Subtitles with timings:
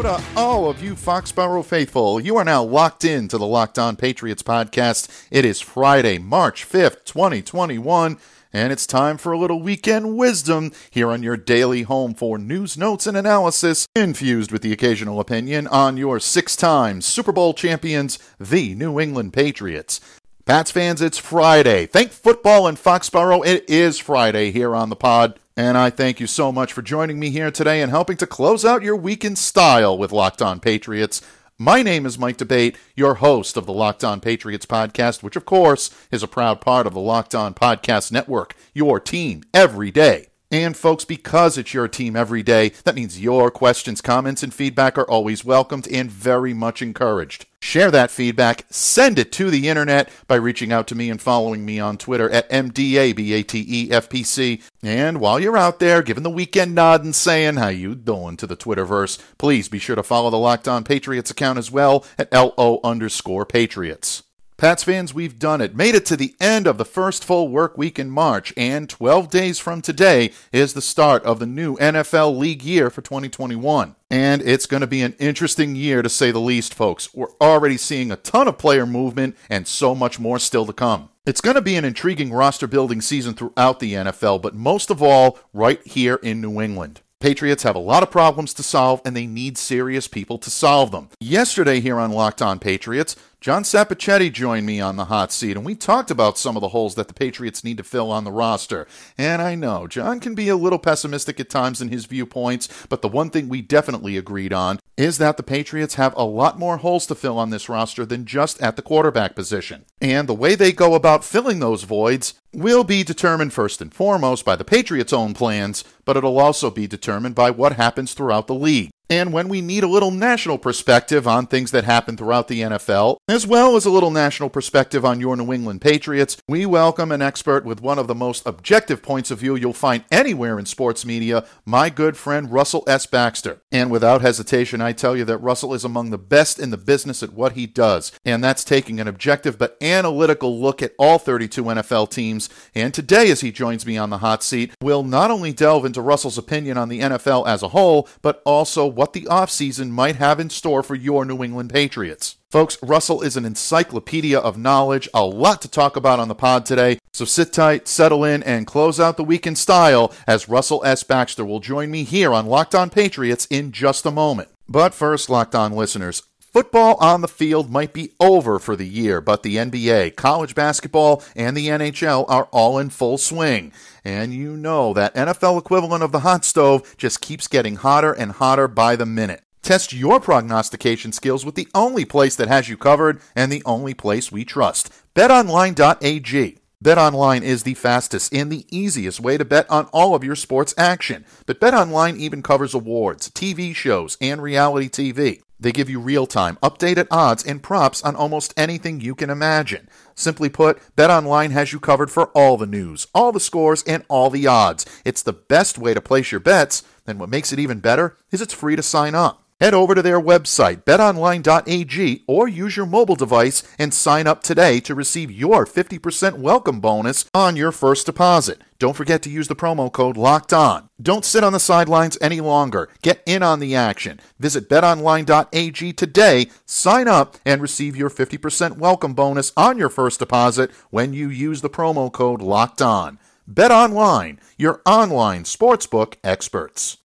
[0.00, 2.18] To all of you Foxborough faithful.
[2.18, 5.26] You are now locked in to the Locked On Patriots podcast.
[5.30, 8.16] It is Friday, March 5th, 2021,
[8.50, 12.78] and it's time for a little weekend wisdom here on your daily home for news,
[12.78, 18.18] notes, and analysis, infused with the occasional opinion on your six time Super Bowl champions,
[18.38, 20.00] the New England Patriots.
[20.46, 21.84] Pats fans, it's Friday.
[21.84, 23.44] Thank football and Foxborough.
[23.44, 25.38] It is Friday here on the pod.
[25.56, 28.64] And I thank you so much for joining me here today and helping to close
[28.64, 31.20] out your week in style with Locked On Patriots.
[31.58, 35.44] My name is Mike D'Abate, your host of the Locked On Patriots podcast, which of
[35.44, 40.29] course is a proud part of the Locked On Podcast Network, your team every day.
[40.52, 44.98] And folks, because it's your team every day, that means your questions, comments, and feedback
[44.98, 47.46] are always welcomed and very much encouraged.
[47.62, 51.64] Share that feedback, send it to the internet by reaching out to me and following
[51.64, 54.60] me on Twitter at MDABATEFPC.
[54.82, 58.48] And while you're out there giving the weekend nod and saying how you doing to
[58.48, 62.32] the Twitterverse, please be sure to follow the Locked On Patriots account as well at
[62.32, 64.24] LO underscore Patriots.
[64.60, 65.74] Pats fans, we've done it.
[65.74, 69.30] Made it to the end of the first full work week in March, and 12
[69.30, 73.96] days from today is the start of the new NFL league year for 2021.
[74.10, 77.14] And it's going to be an interesting year to say the least, folks.
[77.14, 81.08] We're already seeing a ton of player movement and so much more still to come.
[81.24, 85.02] It's going to be an intriguing roster building season throughout the NFL, but most of
[85.02, 87.00] all, right here in New England.
[87.20, 90.90] Patriots have a lot of problems to solve, and they need serious people to solve
[90.90, 91.10] them.
[91.20, 95.64] Yesterday, here on Locked On Patriots, John Sapichetti joined me on the hot seat, and
[95.64, 98.30] we talked about some of the holes that the Patriots need to fill on the
[98.30, 98.86] roster.
[99.16, 103.00] And I know, John can be a little pessimistic at times in his viewpoints, but
[103.00, 106.76] the one thing we definitely agreed on is that the Patriots have a lot more
[106.76, 109.86] holes to fill on this roster than just at the quarterback position.
[110.02, 114.44] And the way they go about filling those voids will be determined first and foremost
[114.44, 118.54] by the Patriots' own plans, but it'll also be determined by what happens throughout the
[118.54, 122.60] league and when we need a little national perspective on things that happen throughout the
[122.60, 127.10] NFL, as well as a little national perspective on your New England Patriots, we welcome
[127.10, 130.64] an expert with one of the most objective points of view you'll find anywhere in
[130.64, 133.04] sports media, my good friend Russell S.
[133.04, 133.60] Baxter.
[133.72, 137.20] And without hesitation, I tell you that Russell is among the best in the business
[137.20, 141.64] at what he does, and that's taking an objective but analytical look at all 32
[141.64, 142.48] NFL teams.
[142.76, 146.00] And today, as he joins me on the hot seat, we'll not only delve into
[146.00, 150.38] Russell's opinion on the NFL as a whole, but also what the offseason might have
[150.38, 152.36] in store for your New England Patriots.
[152.50, 156.66] Folks, Russell is an encyclopedia of knowledge, a lot to talk about on the pod
[156.66, 156.98] today.
[157.14, 161.02] So sit tight, settle in, and close out the week in style as Russell S.
[161.02, 164.50] Baxter will join me here on Locked On Patriots in just a moment.
[164.68, 166.22] But first, Locked On listeners,
[166.52, 171.22] Football on the field might be over for the year, but the NBA, college basketball,
[171.36, 173.72] and the NHL are all in full swing.
[174.04, 178.32] And you know that NFL equivalent of the hot stove just keeps getting hotter and
[178.32, 179.44] hotter by the minute.
[179.62, 183.94] Test your prognostication skills with the only place that has you covered and the only
[183.94, 186.58] place we trust betonline.ag.
[186.82, 190.74] BetOnline is the fastest and the easiest way to bet on all of your sports
[190.78, 191.26] action.
[191.46, 195.42] But BetOnline even covers awards, TV shows, and reality TV.
[195.60, 199.90] They give you real time, updated odds and props on almost anything you can imagine.
[200.14, 204.30] Simply put, BetOnline has you covered for all the news, all the scores, and all
[204.30, 204.86] the odds.
[205.04, 208.40] It's the best way to place your bets, and what makes it even better is
[208.40, 209.39] it's free to sign up.
[209.60, 214.80] Head over to their website, betonline.ag, or use your mobile device and sign up today
[214.80, 218.62] to receive your 50% welcome bonus on your first deposit.
[218.78, 220.88] Don't forget to use the promo code LOCKED ON.
[221.02, 222.88] Don't sit on the sidelines any longer.
[223.02, 224.18] Get in on the action.
[224.38, 230.70] Visit betonline.ag today, sign up, and receive your 50% welcome bonus on your first deposit
[230.88, 233.18] when you use the promo code LOCKED ON.
[233.46, 236.96] Bet Online, your online sportsbook experts.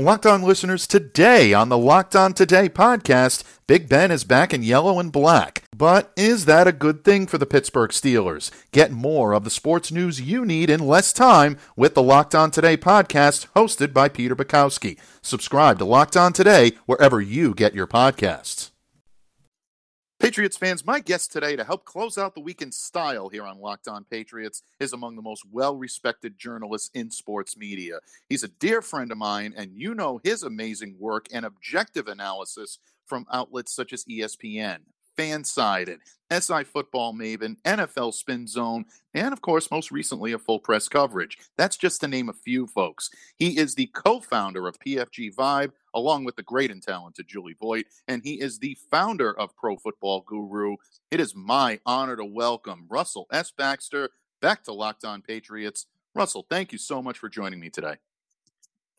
[0.00, 4.62] Locked On listeners, today on the Locked On Today podcast, Big Ben is back in
[4.62, 5.64] yellow and black.
[5.76, 8.52] But is that a good thing for the Pittsburgh Steelers?
[8.70, 12.52] Get more of the sports news you need in less time with the Locked On
[12.52, 15.00] Today podcast hosted by Peter Bukowski.
[15.20, 18.70] Subscribe to Locked On Today wherever you get your podcasts.
[20.20, 23.60] Patriots fans, my guest today to help close out the week in style here on
[23.60, 28.00] Locked On Patriots is among the most well respected journalists in sports media.
[28.28, 32.80] He's a dear friend of mine, and you know his amazing work and objective analysis
[33.06, 34.78] from outlets such as ESPN,
[35.16, 35.98] Fansided,
[36.32, 41.38] SI Football Maven, NFL Spin Zone, and of course, most recently, a full press coverage.
[41.56, 43.08] That's just to name a few, folks.
[43.36, 47.56] He is the co founder of PFG Vibe, along with the great and talented Julie
[47.60, 50.76] Voigt, and he is the founder of Pro Football Guru.
[51.10, 53.50] It is my honor to welcome Russell S.
[53.50, 54.10] Baxter
[54.40, 55.86] back to Locked On Patriots.
[56.14, 57.96] Russell, thank you so much for joining me today.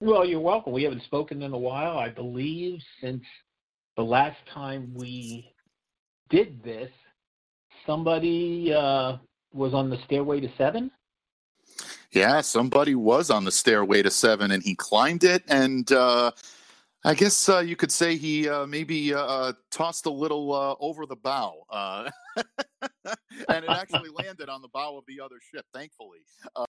[0.02, 0.74] Well, you're welcome.
[0.74, 3.24] We haven't spoken in a while, I believe, since
[3.96, 5.54] the last time we
[6.30, 6.92] did this.
[7.86, 9.18] Somebody uh,
[9.54, 10.92] was on the stairway to seven.
[12.12, 16.32] Yeah, somebody was on the stairway to seven, and he climbed it, and uh,
[17.06, 20.76] I guess uh, you could say he uh, maybe uh, uh tossed a little uh,
[20.82, 25.66] over the bow, uh, and it actually landed on the bow of the other ship,
[25.74, 26.20] thankfully.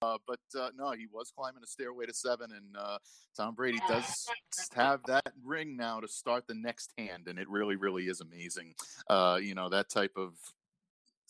[0.00, 0.38] but
[0.76, 2.76] no, he was climbing a stairway to seven, and
[3.36, 4.28] Tom Brady does
[4.74, 8.74] have that ring now to start the next hand, and it really, really is amazing.
[9.42, 10.34] you know that type of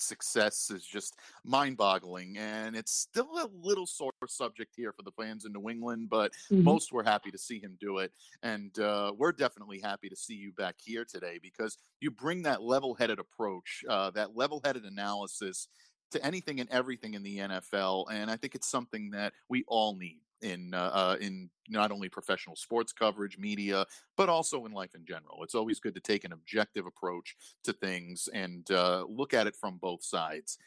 [0.00, 2.38] success is just mind boggling.
[2.38, 6.32] And it's still a little sore subject here for the fans in New England, but
[6.50, 6.62] mm-hmm.
[6.62, 8.12] most were happy to see him do it.
[8.42, 12.62] And uh, we're definitely happy to see you back here today because you bring that
[12.62, 15.68] level headed approach, uh, that level headed analysis
[16.10, 18.06] to anything and everything in the NFL.
[18.10, 22.08] And I think it's something that we all need in uh, uh, in not only
[22.08, 23.84] professional sports coverage, media,
[24.16, 25.42] but also in life in general.
[25.42, 29.56] It's always good to take an objective approach to things and uh, look at it
[29.56, 30.58] from both sides.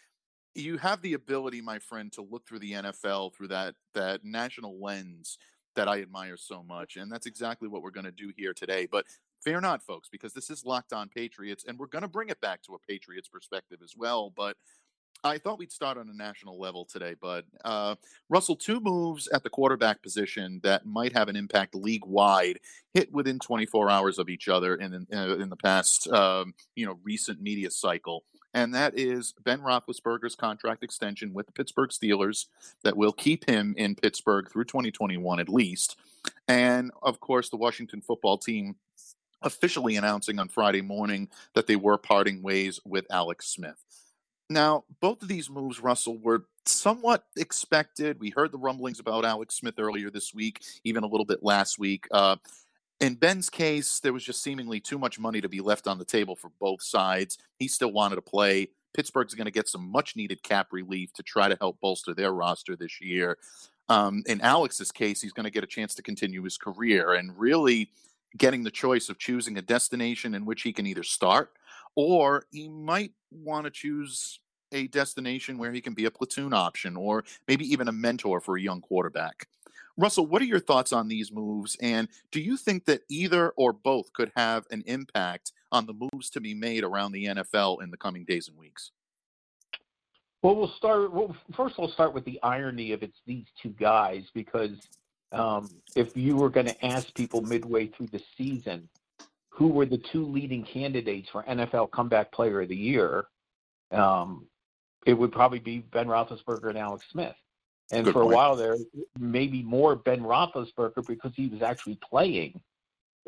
[0.56, 4.80] You have the ability, my friend, to look through the NFL through that that national
[4.82, 5.38] lens
[5.76, 8.88] that I admire so much, and that's exactly what we're going to do here today.
[8.90, 9.06] But
[9.44, 12.40] fear not, folks, because this is Locked On Patriots, and we're going to bring it
[12.42, 14.32] back to a Patriots perspective as well.
[14.36, 14.56] But
[15.26, 17.96] I thought we'd start on a national level today, but uh,
[18.30, 22.60] Russell, two moves at the quarterback position that might have an impact league wide
[22.94, 26.86] hit within 24 hours of each other in in, uh, in the past, um, you
[26.86, 32.48] know, recent media cycle, and that is Ben Roethlisberger's contract extension with the Pittsburgh Steelers
[32.84, 35.96] that will keep him in Pittsburgh through 2021 at least,
[36.50, 38.76] and of course the Washington Football Team
[39.42, 43.78] officially announcing on Friday morning that they were parting ways with Alex Smith.
[44.50, 48.20] Now, both of these moves, Russell, were somewhat expected.
[48.20, 51.80] We heard the rumblings about Alex Smith earlier this week, even a little bit last
[51.80, 52.08] week.
[52.12, 52.38] Uh,
[53.00, 56.06] in Ben's case, there was just seemingly too much money to be left on the
[56.06, 57.38] table for both sides.
[57.58, 58.70] He still wanted to play.
[58.94, 62.32] Pittsburgh's going to get some much needed cap relief to try to help bolster their
[62.32, 63.38] roster this year.
[63.90, 67.38] Um, in Alex's case, he's going to get a chance to continue his career and
[67.38, 67.90] really
[68.38, 71.52] getting the choice of choosing a destination in which he can either start
[71.96, 74.40] or he might want to choose
[74.72, 78.58] a destination where he can be a platoon option or maybe even a mentor for
[78.58, 79.48] a young quarterback.
[79.96, 81.78] Russell, what are your thoughts on these moves?
[81.80, 86.32] And do you think that either or both could have an impact on the moves
[86.32, 88.92] to be made around the NFL in the coming days and weeks?
[90.42, 91.14] Well, we'll start.
[91.14, 94.78] Well, first, we'll start with the irony of it's these two guys because
[95.32, 98.90] um, if you were going to ask people midway through the season
[99.56, 103.26] who were the two leading candidates for NFL Comeback Player of the Year,
[103.92, 104.48] um,
[105.06, 107.36] it would probably be Ben Roethlisberger and Alex Smith.
[107.92, 108.34] And Good for point.
[108.34, 108.78] a while there,
[109.20, 112.60] maybe more Ben Roethlisberger because he was actually playing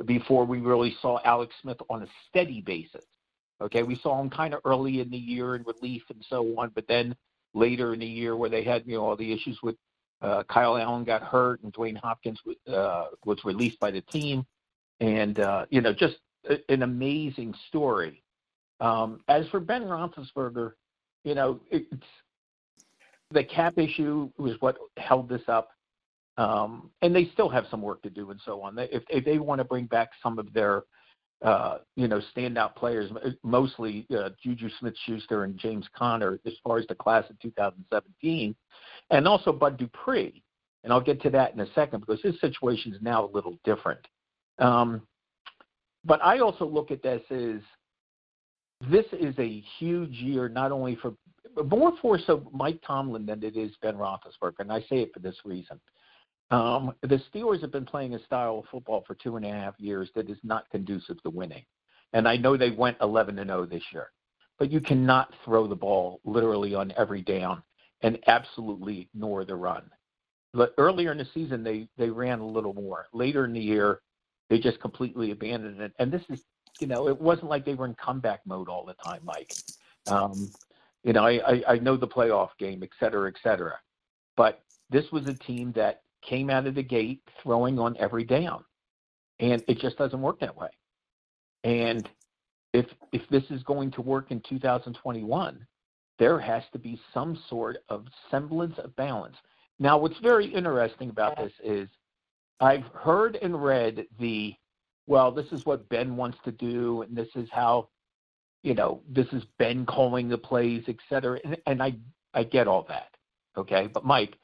[0.05, 3.05] before we really saw Alex Smith on a steady basis.
[3.61, 6.71] Okay, we saw him kind of early in the year in relief and so on,
[6.73, 7.15] but then
[7.53, 9.75] later in the year where they had you know all the issues with
[10.21, 14.45] uh, Kyle Allen got hurt and Dwayne Hopkins uh, was released by the team
[14.99, 16.17] and uh, you know, just
[16.49, 18.23] a, an amazing story.
[18.79, 20.73] Um, as for Ben Roethlisberger,
[21.23, 22.03] you know, it's
[23.31, 25.69] the cap issue was what held this up,
[26.37, 28.77] um, and they still have some work to do and so on.
[28.77, 30.83] If, if they want to bring back some of their
[31.41, 33.11] uh, you know, standout players,
[33.43, 38.55] mostly uh, Juju Smith-Schuster and James Conner, as far as the class of 2017,
[39.11, 40.41] and also Bud Dupree.
[40.83, 43.59] And I'll get to that in a second because his situation is now a little
[43.63, 43.99] different.
[44.59, 45.01] Um,
[46.05, 47.61] but I also look at this as
[48.89, 51.13] this is a huge year, not only for
[51.65, 55.19] more for so Mike Tomlin than it is Ben Roethlisberger, and I say it for
[55.19, 55.79] this reason.
[56.51, 59.73] Um, the Steelers have been playing a style of football for two and a half
[59.79, 61.63] years that is not conducive to winning,
[62.13, 64.11] and I know they went 11 and 0 this year,
[64.59, 67.63] but you cannot throw the ball literally on every down
[68.01, 69.83] and absolutely ignore the run.
[70.53, 73.07] But earlier in the season, they they ran a little more.
[73.13, 74.01] Later in the year,
[74.49, 75.93] they just completely abandoned it.
[75.99, 76.41] And this is,
[76.79, 79.53] you know, it wasn't like they were in comeback mode all the time, Mike.
[80.07, 80.51] Um,
[81.03, 83.73] you know, I, I, I know the playoff game, et cetera, et cetera.
[84.35, 88.63] But this was a team that came out of the gate throwing on every down.
[89.39, 90.69] And it just doesn't work that way.
[91.63, 92.07] And
[92.73, 95.65] if if this is going to work in 2021,
[96.19, 99.35] there has to be some sort of semblance of balance.
[99.79, 101.89] Now, what's very interesting about this is
[102.59, 104.55] I've heard and read the
[105.07, 107.89] well, this is what Ben wants to do, and this is how,
[108.63, 111.39] you know, this is Ben calling the plays, et cetera.
[111.43, 111.95] And, and I
[112.33, 113.09] I get all that,
[113.57, 113.87] okay.
[113.87, 114.37] But Mike,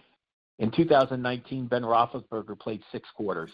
[0.60, 3.52] in 2019, Ben Roethlisberger played six quarters.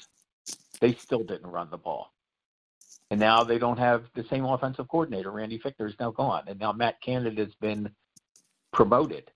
[0.81, 2.11] They still didn't run the ball.
[3.09, 5.31] And now they don't have the same offensive coordinator.
[5.31, 6.43] Randy Fichtner is now gone.
[6.47, 7.89] And now Matt Canada has been
[8.73, 9.31] promoted.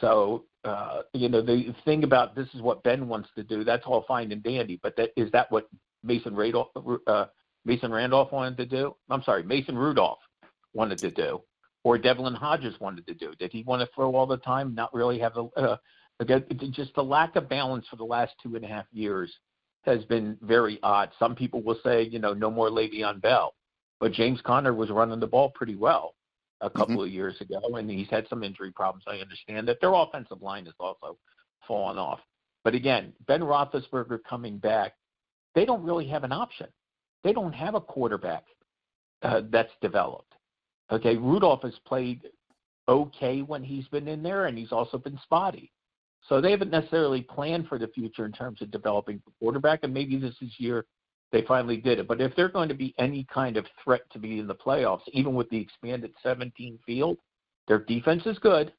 [0.00, 3.64] So, uh, you know, the thing about this is what Ben wants to do.
[3.64, 4.78] That's all fine and dandy.
[4.82, 5.68] But that, is that what
[6.04, 6.68] Mason Randolph,
[7.06, 7.26] uh,
[7.64, 8.94] Mason Randolph wanted to do?
[9.10, 10.20] I'm sorry, Mason Rudolph
[10.72, 11.42] wanted to do,
[11.84, 13.32] or Devlin Hodges wanted to do.
[13.38, 15.76] Did he want to throw all the time, not really have a, uh,
[16.70, 19.32] just the lack of balance for the last two and a half years
[19.84, 21.10] has been very odd.
[21.18, 23.54] Some people will say, you know, no more Le'Veon Bell,
[23.98, 26.14] but James Conner was running the ball pretty well
[26.62, 27.04] a couple mm-hmm.
[27.04, 29.04] of years ago, and he's had some injury problems.
[29.06, 31.18] I understand that their offensive line has also
[31.66, 32.20] fallen off.
[32.64, 34.94] But again, Ben Roethlisberger coming back,
[35.54, 36.68] they don't really have an option.
[37.24, 38.44] They don't have a quarterback
[39.22, 40.32] uh, that's developed.
[40.90, 42.22] Okay, Rudolph has played
[42.88, 45.72] okay when he's been in there, and he's also been spotty.
[46.28, 49.92] So they haven't necessarily planned for the future in terms of developing the quarterback, and
[49.92, 50.84] maybe this is year
[51.32, 52.06] they finally did it.
[52.06, 55.08] But if they're going to be any kind of threat to be in the playoffs,
[55.12, 57.18] even with the expanded 17 field,
[57.66, 58.72] their defense is good,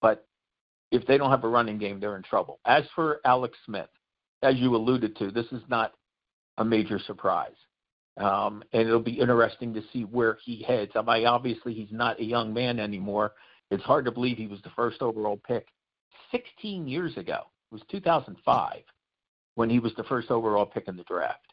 [0.00, 0.26] but
[0.90, 2.60] if they don't have a running game, they're in trouble.
[2.64, 3.88] As for Alex Smith,
[4.42, 5.92] as you alluded to, this is not
[6.58, 7.56] a major surprise.
[8.16, 10.92] Um, and it'll be interesting to see where he heads.
[10.94, 13.32] I mean, obviously, he's not a young man anymore.
[13.70, 15.66] It's hard to believe he was the first overall pick
[16.30, 17.42] 16 years ago.
[17.70, 18.78] It was 2005
[19.56, 21.45] when he was the first overall pick in the draft.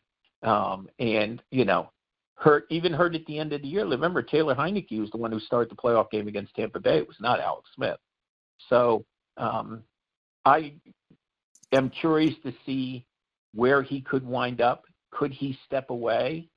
[0.43, 1.89] Um, and, you know,
[2.35, 3.85] hurt even hurt at the end of the year.
[3.85, 6.97] Remember, Taylor Heinicke was the one who started the playoff game against Tampa Bay.
[6.97, 7.97] It was not Alex Smith.
[8.69, 9.05] So
[9.38, 9.83] um,
[10.45, 10.73] I
[11.71, 13.05] am curious to see
[13.53, 14.83] where he could wind up.
[15.12, 16.50] Could he step away?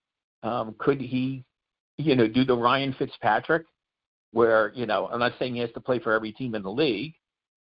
[0.42, 1.44] Um, could he,
[1.98, 3.66] you know, do the Ryan Fitzpatrick,
[4.32, 6.70] where you know, I'm not saying he has to play for every team in the
[6.70, 7.14] league,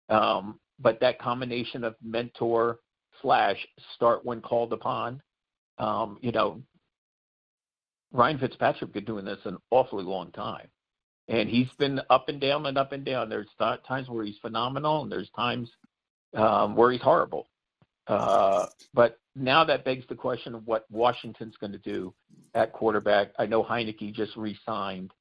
[0.10, 2.80] um, but that combination of mentor
[3.22, 3.58] slash
[3.96, 5.22] start when called upon,
[5.78, 6.62] um, you know,
[8.12, 10.68] Ryan Fitzpatrick been doing this an awfully long time,
[11.28, 13.30] and he's been up and down and up and down.
[13.30, 15.70] There's times where he's phenomenal, and there's times
[16.36, 17.48] um, where he's horrible.
[18.08, 22.14] Uh, but now that begs the question of what Washington's going to do
[22.54, 23.32] at quarterback.
[23.40, 25.12] I know Heinicke just re-signed.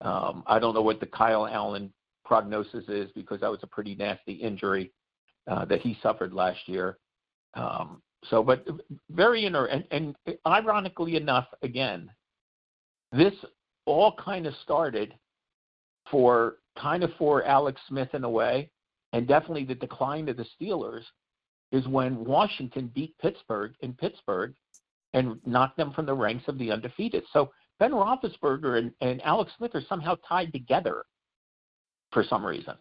[0.00, 1.92] Um, I don't know what the Kyle Allen
[2.24, 4.92] prognosis is because that was a pretty nasty injury
[5.50, 6.98] uh, that he suffered last year.
[7.54, 8.66] Um, so, but
[9.10, 10.16] very inter and, and
[10.46, 12.10] ironically enough, again,
[13.12, 13.34] this
[13.86, 15.14] all kind of started
[16.10, 18.70] for kind of for Alex Smith in a way,
[19.12, 21.04] and definitely the decline of the Steelers
[21.72, 24.54] is when Washington beat Pittsburgh in Pittsburgh
[25.12, 27.24] and knocked them from the ranks of the undefeated.
[27.32, 31.04] So Ben Roethlisberger and, and Alex Smith are somehow tied together
[32.12, 32.74] for some reason.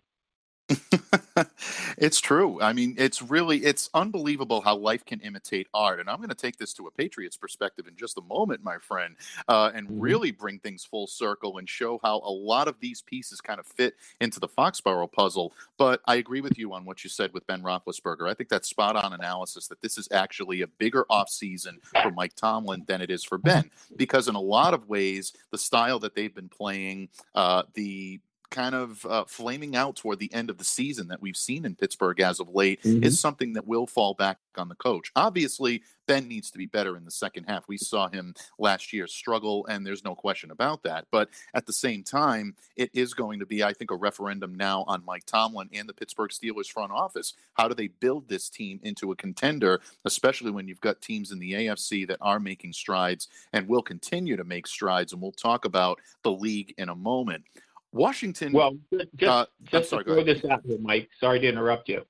[1.98, 2.62] it's true.
[2.62, 6.00] I mean, it's really it's unbelievable how life can imitate art.
[6.00, 8.78] And I'm going to take this to a Patriots perspective in just a moment, my
[8.78, 9.16] friend,
[9.48, 10.00] uh, and mm-hmm.
[10.00, 13.66] really bring things full circle and show how a lot of these pieces kind of
[13.66, 15.54] fit into the Foxborough puzzle.
[15.78, 18.30] But I agree with you on what you said with Ben Roethlisberger.
[18.30, 22.36] I think that's spot on analysis that this is actually a bigger offseason for Mike
[22.36, 26.16] Tomlin than it is for Ben, because in a lot of ways, the style that
[26.16, 28.20] they've been playing, uh, the
[28.54, 31.76] kind of uh, flaming out toward the end of the season that we've seen in
[31.76, 33.04] Pittsburgh as of late mm-hmm.
[33.04, 35.12] is something that will fall back on the coach.
[35.16, 37.68] Obviously, Ben needs to be better in the second half.
[37.68, 41.08] We saw him last year struggle, and there's no question about that.
[41.12, 44.84] But at the same time, it is going to be, I think, a referendum now
[44.88, 47.34] on Mike Tomlin and the Pittsburgh Steelers front office.
[47.56, 51.40] How do they build this team into a contender, especially when you've got teams in
[51.40, 55.14] the AFC that are making strides and will continue to make strides?
[55.14, 57.46] And we'll talk about the league in a moment.
[57.94, 58.52] Washington.
[58.52, 61.10] Well, just, uh, just sorry, to throw this out here, Mike.
[61.20, 62.02] Sorry to interrupt you.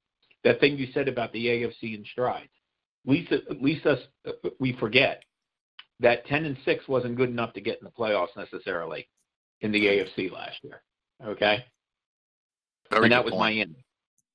[0.43, 2.49] That thing you said about the AFC and strides.
[3.05, 3.99] Lisa, Lisa,
[4.59, 5.23] we forget
[5.99, 9.07] that ten and six wasn't good enough to get in the playoffs necessarily
[9.61, 10.81] in the AFC last year.
[11.23, 11.65] Okay,
[12.89, 13.57] Very and that was point.
[13.57, 13.85] Miami.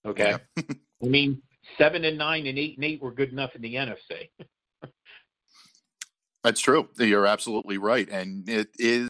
[0.06, 0.62] Okay, yeah.
[1.02, 1.42] I mean
[1.78, 4.28] seven and nine and eight and eight were good enough in the NFC.
[6.44, 6.88] That's true.
[6.98, 9.07] You're absolutely right, and it is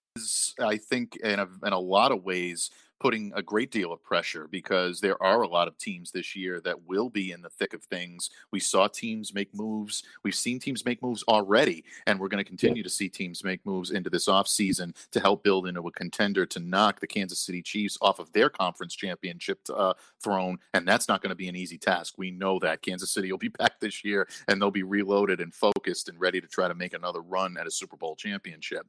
[0.61, 2.71] I think, in a, in a lot of ways,
[3.01, 6.61] putting a great deal of pressure because there are a lot of teams this year
[6.61, 8.31] that will be in the thick of things.
[8.51, 10.03] We saw teams make moves.
[10.25, 13.65] We've seen teams make moves already, and we're going to continue to see teams make
[13.65, 17.63] moves into this offseason to help build into a contender to knock the Kansas City
[17.63, 20.59] Chiefs off of their conference championship uh, throne.
[20.75, 22.15] And that's not going to be an easy task.
[22.17, 25.55] We know that Kansas City will be back this year and they'll be reloaded and
[25.55, 28.87] focused and ready to try to make another run at a Super Bowl championship.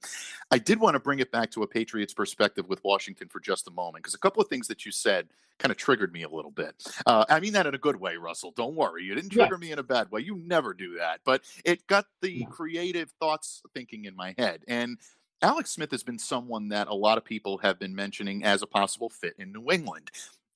[0.51, 3.67] I did want to bring it back to a Patriots perspective with Washington for just
[3.67, 5.27] a moment because a couple of things that you said
[5.59, 6.73] kind of triggered me a little bit.
[7.05, 8.51] Uh, I mean that in a good way, Russell.
[8.55, 9.03] Don't worry.
[9.03, 9.67] You didn't trigger yeah.
[9.67, 10.21] me in a bad way.
[10.21, 11.19] You never do that.
[11.25, 14.63] But it got the creative thoughts thinking in my head.
[14.67, 14.97] And
[15.41, 18.67] Alex Smith has been someone that a lot of people have been mentioning as a
[18.67, 20.11] possible fit in New England.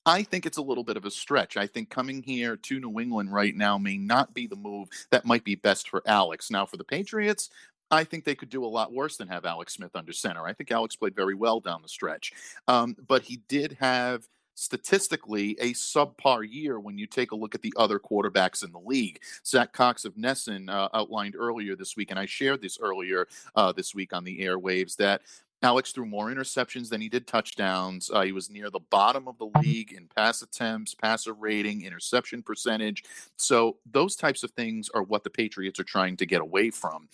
[0.06, 1.56] I think it's a little bit of a stretch.
[1.56, 5.24] I think coming here to New England right now may not be the move that
[5.24, 6.50] might be best for Alex.
[6.50, 7.48] Now, for the Patriots,
[7.94, 10.44] I think they could do a lot worse than have Alex Smith under center.
[10.44, 12.32] I think Alex played very well down the stretch.
[12.68, 17.62] Um, but he did have statistically a subpar year when you take a look at
[17.62, 19.20] the other quarterbacks in the league.
[19.44, 23.72] Zach Cox of NESN uh, outlined earlier this week, and I shared this earlier uh,
[23.72, 25.22] this week on the airwaves, that
[25.64, 28.10] Alex threw more interceptions than he did touchdowns.
[28.12, 32.42] Uh, he was near the bottom of the league in pass attempts, passer rating, interception
[32.42, 33.02] percentage.
[33.38, 37.08] So, those types of things are what the Patriots are trying to get away from.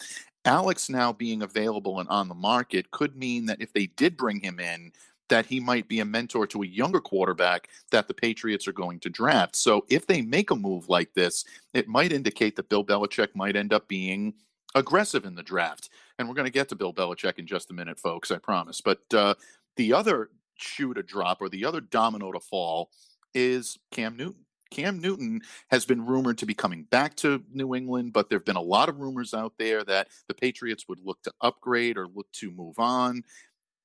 [0.45, 4.41] Alex now being available and on the market could mean that if they did bring
[4.41, 4.91] him in,
[5.29, 8.99] that he might be a mentor to a younger quarterback that the Patriots are going
[8.99, 9.55] to draft.
[9.55, 13.55] So if they make a move like this, it might indicate that Bill Belichick might
[13.55, 14.35] end up being
[14.75, 15.91] aggressive in the draft.
[16.21, 18.83] And we're going to get to Bill Belichick in just a minute, folks, I promise.
[18.83, 19.37] But uh,
[19.77, 22.91] the other shoe to drop or the other domino to fall
[23.35, 24.45] is Cam Newton.
[24.71, 28.45] Cam Newton has been rumored to be coming back to New England, but there have
[28.45, 32.07] been a lot of rumors out there that the Patriots would look to upgrade or
[32.07, 33.25] look to move on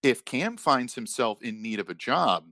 [0.04, 2.46] if Cam finds himself in need of a job,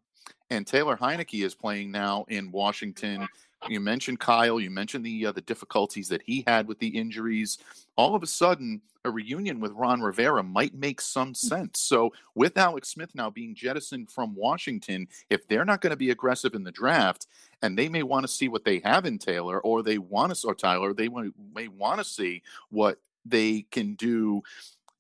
[0.50, 3.28] and Taylor Heinicke is playing now in Washington.
[3.70, 4.60] You mentioned Kyle.
[4.60, 7.58] You mentioned the uh, the difficulties that he had with the injuries.
[7.96, 11.80] All of a sudden, a reunion with Ron Rivera might make some sense.
[11.80, 16.12] So, with Alex Smith now being jettisoned from Washington, if they're not going to be
[16.12, 17.28] aggressive in the draft,
[17.62, 20.48] and they may want to see what they have in Taylor, or they want to,
[20.48, 21.10] or Tyler, they
[21.54, 24.42] may want to see what they can do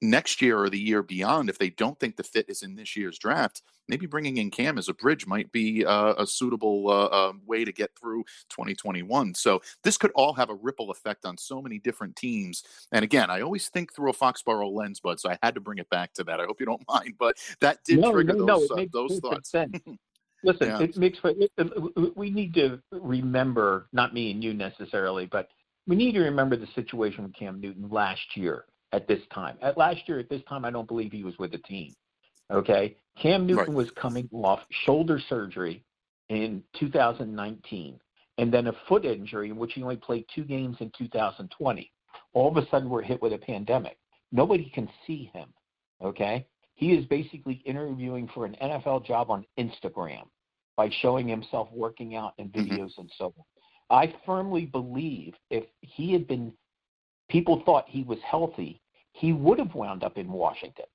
[0.03, 2.95] next year or the year beyond, if they don't think the fit is in this
[2.95, 7.05] year's draft, maybe bringing in Cam as a bridge might be uh, a suitable uh,
[7.05, 9.33] uh, way to get through 2021.
[9.33, 12.63] So this could all have a ripple effect on so many different teams.
[12.91, 15.19] And again, I always think through a Foxborough lens, bud.
[15.19, 16.39] So I had to bring it back to that.
[16.39, 19.19] I hope you don't mind, but that did no, trigger no, those, no, uh, those
[19.19, 19.53] thoughts.
[20.45, 20.81] Listen, yeah.
[20.81, 21.19] it makes
[22.15, 25.47] we need to remember, not me and you necessarily, but
[25.87, 29.57] we need to remember the situation with Cam Newton last year at this time.
[29.61, 31.93] At last year, at this time, I don't believe he was with the team.
[32.51, 33.73] Okay, Cam Newton right.
[33.73, 35.83] was coming off shoulder surgery
[36.29, 37.99] in 2019,
[38.37, 41.91] and then a foot injury in which he only played two games in 2020.
[42.33, 43.97] All of a sudden, we're hit with a pandemic.
[44.31, 45.49] Nobody can see him.
[46.03, 50.23] Okay, he is basically interviewing for an NFL job on Instagram
[50.75, 52.61] by showing himself working out in mm-hmm.
[52.61, 53.01] videos mm-hmm.
[53.01, 53.43] and so on.
[53.89, 56.53] I firmly believe if he had been,
[57.29, 58.81] people thought he was healthy,
[59.13, 60.85] he would have wound up in Washington.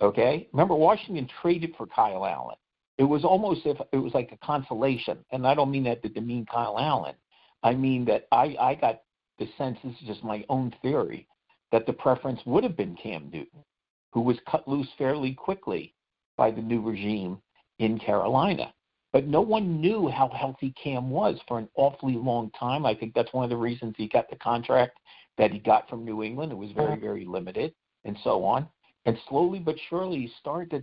[0.00, 0.48] Okay?
[0.52, 2.56] Remember, Washington traded for Kyle Allen.
[2.98, 5.18] It was almost if it was like a consolation.
[5.32, 7.14] And I don't mean that to demean Kyle Allen.
[7.62, 9.02] I mean that I, I got
[9.38, 11.26] the sense, this is just my own theory,
[11.72, 13.64] that the preference would have been Cam Newton,
[14.12, 15.94] who was cut loose fairly quickly
[16.36, 17.40] by the new regime
[17.78, 18.72] in Carolina.
[19.12, 22.84] But no one knew how healthy Cam was for an awfully long time.
[22.84, 24.98] I think that's one of the reasons he got the contract
[25.38, 26.52] that he got from New England.
[26.52, 27.00] It was very, uh-huh.
[27.00, 27.72] very limited
[28.04, 28.68] and so on.
[29.06, 30.82] And slowly but surely he started to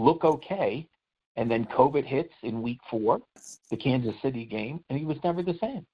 [0.00, 0.86] look okay.
[1.36, 3.20] And then COVID hits in week four,
[3.70, 5.86] the Kansas City game, and he was never the same.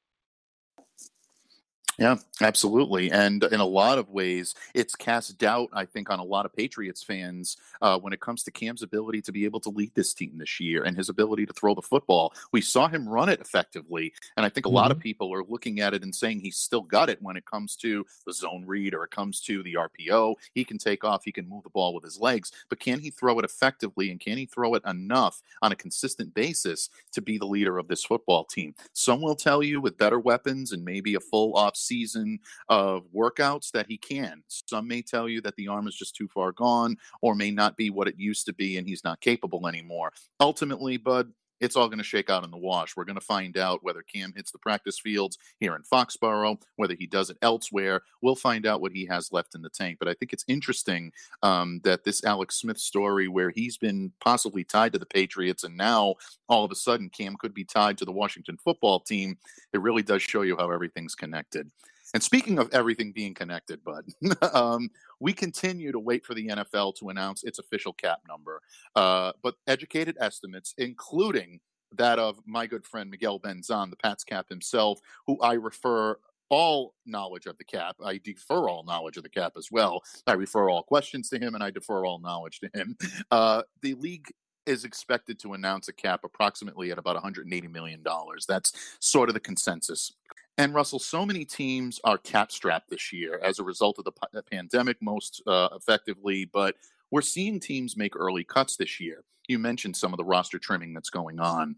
[1.98, 3.10] Yeah, absolutely.
[3.10, 6.54] And in a lot of ways, it's cast doubt, I think, on a lot of
[6.54, 10.14] Patriots fans uh, when it comes to Cam's ability to be able to lead this
[10.14, 12.32] team this year and his ability to throw the football.
[12.52, 14.12] We saw him run it effectively.
[14.36, 14.76] And I think a mm-hmm.
[14.76, 15.02] lot of mm-hmm.
[15.02, 18.06] people are looking at it and saying he's still got it when it comes to
[18.26, 20.36] the zone read or it comes to the RPO.
[20.54, 23.10] He can take off, he can move the ball with his legs, but can he
[23.10, 27.36] throw it effectively and can he throw it enough on a consistent basis to be
[27.36, 28.74] the leader of this football team?
[28.94, 33.70] Some will tell you with better weapons and maybe a full off season of workouts
[33.72, 34.42] that he can.
[34.48, 37.76] Some may tell you that the arm is just too far gone or may not
[37.76, 40.12] be what it used to be and he's not capable anymore.
[40.40, 42.96] Ultimately, Bud, it's all going to shake out in the wash.
[42.96, 46.94] We're going to find out whether Cam hits the practice fields here in Foxborough, whether
[46.94, 48.02] he does it elsewhere.
[48.20, 49.98] We'll find out what he has left in the tank.
[50.00, 51.12] But I think it's interesting
[51.44, 55.76] um, that this Alex Smith story, where he's been possibly tied to the Patriots, and
[55.76, 56.16] now
[56.48, 59.38] all of a sudden Cam could be tied to the Washington football team,
[59.72, 61.70] it really does show you how everything's connected.
[62.14, 64.04] And speaking of everything being connected, Bud,
[64.52, 64.90] um,
[65.22, 68.60] we continue to wait for the NFL to announce its official cap number.
[68.96, 71.60] Uh, but educated estimates, including
[71.92, 76.18] that of my good friend Miguel Benzan, the Pats cap himself, who I refer
[76.50, 77.96] all knowledge of the cap.
[78.04, 80.02] I defer all knowledge of the cap as well.
[80.26, 82.96] I refer all questions to him and I defer all knowledge to him.
[83.30, 84.26] Uh, the league
[84.66, 88.02] is expected to announce a cap approximately at about $180 million.
[88.48, 90.12] That's sort of the consensus.
[90.58, 94.12] And Russell, so many teams are cap strapped this year as a result of the
[94.12, 96.76] p- pandemic, most uh, effectively, but
[97.10, 99.24] we're seeing teams make early cuts this year.
[99.48, 101.76] You mentioned some of the roster trimming that's going on.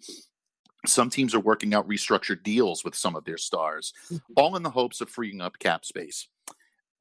[0.86, 4.16] Some teams are working out restructured deals with some of their stars, mm-hmm.
[4.36, 6.28] all in the hopes of freeing up cap space.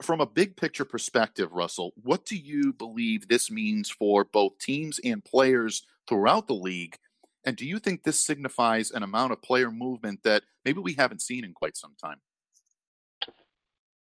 [0.02, 5.00] From a big picture perspective, Russell, what do you believe this means for both teams
[5.04, 6.98] and players throughout the league
[7.46, 11.22] and do you think this signifies an amount of player movement that maybe we haven't
[11.22, 12.22] seen in quite some time?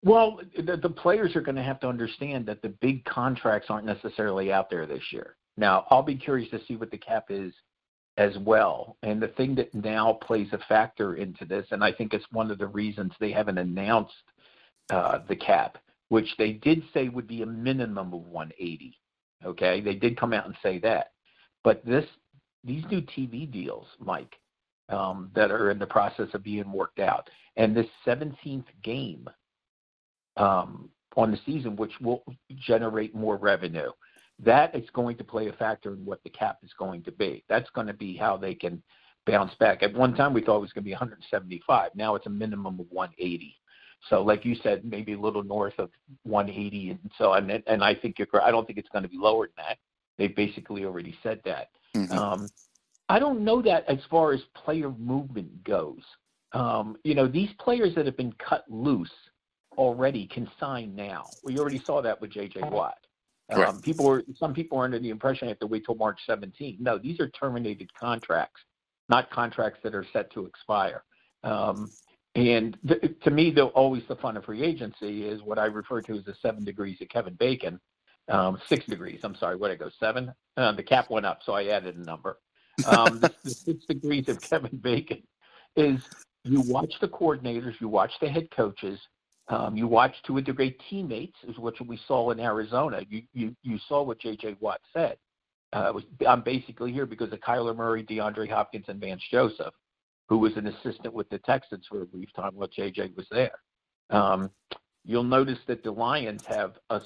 [0.02, 3.86] Well, the, the players are going to have to understand that the big contracts aren't
[3.86, 5.36] necessarily out there this year.
[5.56, 7.52] Now, I'll be curious to see what the cap is
[8.16, 8.96] as well.
[9.02, 12.50] And the thing that now plays a factor into this, and I think it's one
[12.50, 14.14] of the reasons they haven't announced
[14.90, 18.98] uh, the cap, which they did say would be a minimum of 180.
[19.44, 21.12] Okay, they did come out and say that.
[21.64, 22.06] But this
[22.66, 24.36] these new TV deals, Mike,
[24.88, 29.28] um, that are in the process of being worked out, and this 17th game
[30.36, 32.22] um, on the season, which will
[32.56, 33.90] generate more revenue,
[34.44, 37.42] that is going to play a factor in what the cap is going to be.
[37.48, 38.82] That's going to be how they can
[39.26, 39.82] bounce back.
[39.82, 41.92] At one time, we thought it was going to be 175.
[41.94, 43.56] Now it's a minimum of 180.
[44.10, 45.90] So, like you said, maybe a little north of
[46.24, 48.28] 180, and so and and I think you're.
[48.42, 49.78] I don't think it's going to be lower than that.
[50.18, 51.70] They basically already said that.
[51.96, 52.18] Mm-hmm.
[52.18, 52.48] Um,
[53.08, 56.02] I don't know that as far as player movement goes.
[56.52, 59.12] Um, you know, these players that have been cut loose
[59.76, 61.26] already can sign now.
[61.44, 62.60] We already saw that with J.J.
[62.64, 62.98] Watt.
[63.52, 66.18] Um, people were some people are under the impression they have to wait till March
[66.28, 66.80] 17th.
[66.80, 68.60] No, these are terminated contracts,
[69.08, 71.04] not contracts that are set to expire.
[71.44, 71.88] Um,
[72.34, 76.02] and th- to me, though, always the fun of free agency is what I refer
[76.02, 77.80] to as the seven degrees of Kevin Bacon
[78.28, 79.20] um, six degrees.
[79.22, 79.90] I'm sorry, what did I go?
[79.98, 80.32] Seven.
[80.56, 82.38] Uh, the cap went up, so I added a number.
[82.86, 85.22] Um, the, the six degrees of Kevin Bacon
[85.76, 86.00] is
[86.44, 88.98] you watch the coordinators, you watch the head coaches,
[89.48, 93.02] um, you watch to a degree teammates, is what we saw in Arizona.
[93.08, 94.56] You you you saw what J.J.
[94.60, 95.16] Watt said.
[95.72, 99.74] Uh, was, I'm basically here because of Kyler Murray, DeAndre Hopkins, and Vance Joseph,
[100.28, 103.12] who was an assistant with the Texans for a brief time while J.J.
[103.16, 103.58] was there.
[104.10, 104.50] Um,
[105.06, 107.00] you'll notice that the Lions have a,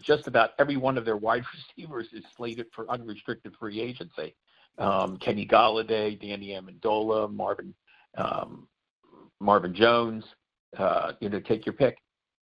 [0.00, 1.44] just about every one of their wide
[1.76, 4.34] receivers is slated for unrestricted free agency.
[4.78, 7.74] Um, Kenny Golladay, Danny Amendola, Marvin
[8.16, 8.66] um,
[9.38, 10.24] Marvin Jones,
[10.78, 11.98] uh, you know, take your pick.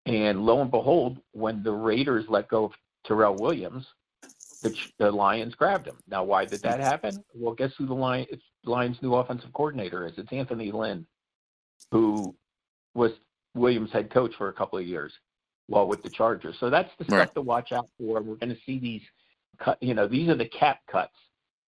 [0.07, 2.73] And lo and behold, when the Raiders let go of
[3.05, 3.87] Tyrell Williams,
[4.62, 5.97] the, the Lions grabbed him.
[6.09, 7.23] Now, why did that happen?
[7.35, 8.29] Well, guess who the Lions,
[8.65, 10.15] Lions' new offensive coordinator is?
[10.17, 11.07] It's Anthony Lynn,
[11.91, 12.37] who
[12.95, 13.12] was
[13.55, 15.12] Williams head coach for a couple of years
[15.67, 16.57] while with the Chargers.
[16.61, 18.21] So that's the stuff to watch out for.
[18.21, 19.03] We're going to see these
[19.59, 19.79] cut.
[19.83, 21.17] You know, these are the cap cuts,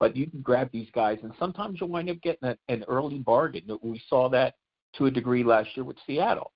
[0.01, 3.19] but you can grab these guys, and sometimes you'll wind up getting a, an early
[3.19, 3.65] bargain.
[3.83, 4.55] We saw that
[4.97, 6.53] to a degree last year with Seattle.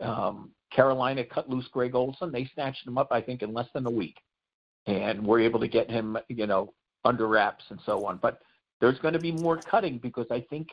[0.00, 2.30] Um, Carolina cut loose Greg Olsen.
[2.30, 4.16] They snatched him up, I think, in less than a week,
[4.86, 6.72] and were able to get him, you know,
[7.04, 8.18] under wraps and so on.
[8.18, 8.40] But
[8.80, 10.68] there's going to be more cutting because I think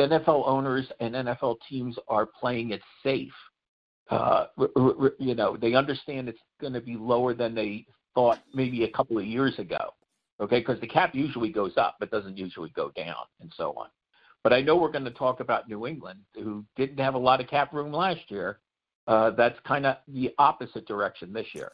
[0.00, 3.32] NFL owners and NFL teams are playing it safe.
[4.10, 4.46] Uh,
[5.18, 9.18] you know, they understand it's going to be lower than they thought maybe a couple
[9.18, 9.92] of years ago.
[10.38, 13.88] Okay, because the cap usually goes up, but doesn't usually go down, and so on.
[14.44, 17.40] But I know we're going to talk about New England, who didn't have a lot
[17.40, 18.58] of cap room last year.
[19.06, 21.72] Uh, that's kind of the opposite direction this year.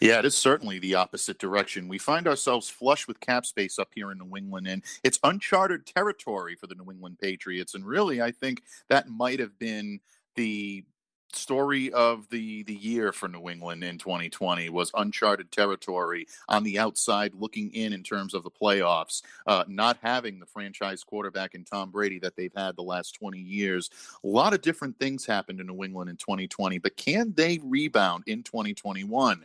[0.00, 1.88] Yeah, it is certainly the opposite direction.
[1.88, 5.84] We find ourselves flush with cap space up here in New England, and it's uncharted
[5.86, 7.74] territory for the New England Patriots.
[7.74, 10.00] And really, I think that might have been
[10.36, 10.84] the
[11.32, 16.78] story of the the year for New England in 2020 was uncharted territory on the
[16.78, 21.64] outside looking in in terms of the playoffs uh, not having the franchise quarterback in
[21.64, 23.90] Tom Brady that they've had the last 20 years
[24.24, 28.24] a lot of different things happened in New England in 2020 but can they rebound
[28.26, 29.44] in 2021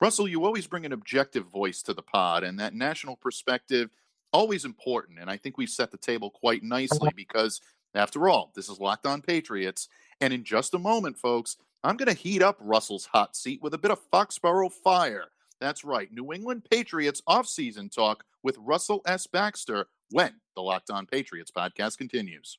[0.00, 3.90] Russell you always bring an objective voice to the pod and that national perspective
[4.32, 5.18] always important.
[5.18, 7.60] And I think we've set the table quite nicely because,
[7.94, 9.88] after all, this is Locked On Patriots.
[10.20, 13.74] And in just a moment, folks, I'm going to heat up Russell's hot seat with
[13.74, 15.26] a bit of Foxborough fire.
[15.60, 19.26] That's right, New England Patriots offseason talk with Russell S.
[19.26, 22.58] Baxter when the Locked On Patriots podcast continues.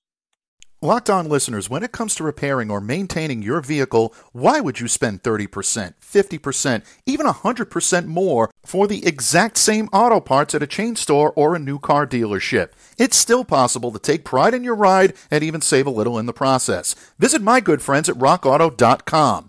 [0.82, 4.88] Locked On listeners, when it comes to repairing or maintaining your vehicle, why would you
[4.88, 10.96] spend 30%, 50%, even 100% more for the exact same auto parts at a chain
[10.96, 12.70] store or a new car dealership?
[12.98, 16.28] It's still possible to take pride in your ride and even save a little in
[16.28, 16.96] the process.
[17.20, 19.49] Visit my good friends at rockauto.com.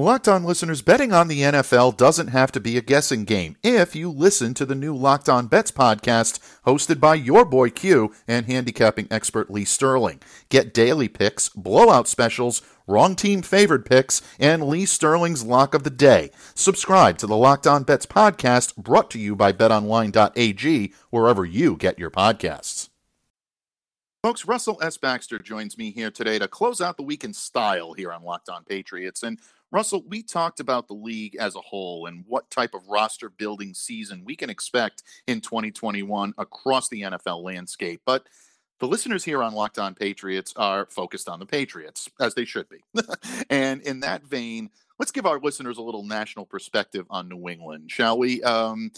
[0.00, 3.94] Locked On listeners, betting on the NFL doesn't have to be a guessing game if
[3.94, 8.46] you listen to the new Locked On Bets podcast hosted by your boy Q and
[8.46, 10.22] handicapping expert Lee Sterling.
[10.48, 15.90] Get daily picks, blowout specials, wrong team favored picks, and Lee Sterling's lock of the
[15.90, 16.30] day.
[16.54, 21.98] Subscribe to the Locked On Bets podcast brought to you by betonline.ag wherever you get
[21.98, 22.88] your podcasts.
[24.22, 24.98] Folks, Russell S.
[24.98, 28.50] Baxter joins me here today to close out the week in style here on Locked
[28.50, 29.22] On Patriots.
[29.22, 29.38] And
[29.72, 33.74] Russell, we talked about the league as a whole and what type of roster building
[33.74, 38.00] season we can expect in 2021 across the NFL landscape.
[38.04, 38.26] But
[38.80, 42.66] the listeners here on Locked On Patriots are focused on the Patriots, as they should
[42.68, 42.78] be.
[43.50, 47.90] and in that vein, let's give our listeners a little national perspective on New England,
[47.90, 48.42] shall we?
[48.42, 48.90] Um,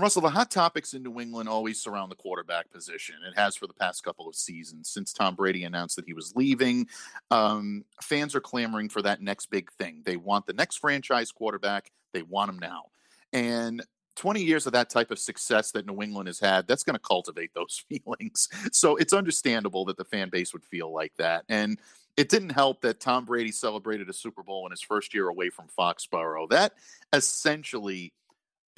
[0.00, 3.16] Russell, the hot topics in New England always surround the quarterback position.
[3.26, 6.34] It has for the past couple of seasons since Tom Brady announced that he was
[6.36, 6.88] leaving.
[7.30, 10.02] Um, fans are clamoring for that next big thing.
[10.04, 11.90] They want the next franchise quarterback.
[12.12, 12.84] They want him now.
[13.32, 13.82] And
[14.16, 17.00] 20 years of that type of success that New England has had, that's going to
[17.00, 18.48] cultivate those feelings.
[18.72, 21.44] So it's understandable that the fan base would feel like that.
[21.48, 21.78] And
[22.16, 25.50] it didn't help that Tom Brady celebrated a Super Bowl in his first year away
[25.50, 26.48] from Foxborough.
[26.50, 26.72] That
[27.12, 28.12] essentially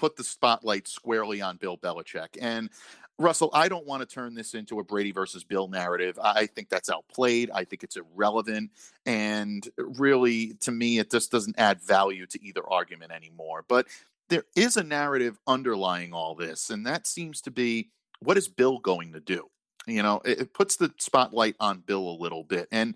[0.01, 2.39] put the spotlight squarely on Bill Belichick.
[2.41, 2.71] And
[3.19, 6.19] Russell, I don't want to turn this into a Brady versus Bill narrative.
[6.23, 7.51] I think that's outplayed.
[7.53, 8.71] I think it's irrelevant.
[9.05, 13.63] And really, to me, it just doesn't add value to either argument anymore.
[13.69, 13.89] But
[14.31, 18.79] there is a narrative underlying all this, and that seems to be what is Bill
[18.79, 19.51] going to do?
[19.87, 22.69] You know, it, puts the spotlight on Bill a little bit.
[22.71, 22.95] And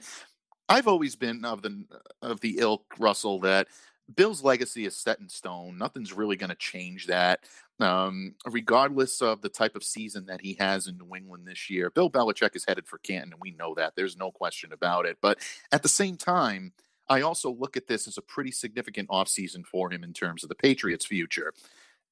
[0.68, 1.84] I've always been of the
[2.22, 3.68] of the ilk, Russell, that
[4.14, 5.78] Bill's legacy is set in stone.
[5.78, 7.40] Nothing's really going to change that.
[7.80, 11.90] Um, regardless of the type of season that he has in New England this year,
[11.90, 13.94] Bill Belichick is headed for Canton, and we know that.
[13.96, 15.18] There's no question about it.
[15.20, 15.38] But
[15.72, 16.72] at the same time,
[17.08, 20.48] I also look at this as a pretty significant offseason for him in terms of
[20.48, 21.52] the Patriots' future.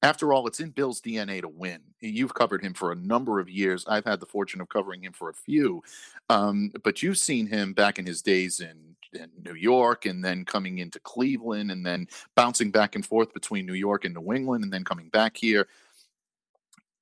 [0.03, 1.79] After all, it's in Bill's DNA to win.
[2.01, 3.85] You've covered him for a number of years.
[3.87, 5.81] I've had the fortune of covering him for a few.
[6.29, 10.43] Um, but you've seen him back in his days in in New York and then
[10.43, 14.63] coming into Cleveland and then bouncing back and forth between New York and New England
[14.63, 15.67] and then coming back here.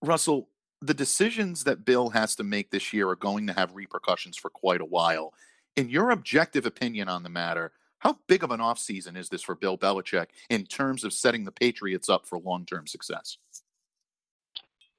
[0.01, 0.49] Russell,
[0.81, 4.49] the decisions that Bill has to make this year are going to have repercussions for
[4.49, 5.33] quite a while.
[5.77, 9.55] In your objective opinion on the matter, how big of an offseason is this for
[9.55, 13.37] Bill Belichick in terms of setting the Patriots up for long term success?